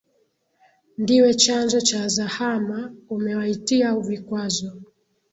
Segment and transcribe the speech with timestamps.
[1.01, 2.79] Ndiwe chanzo cha zahama,
[3.15, 4.69] umewaitia vikwazo,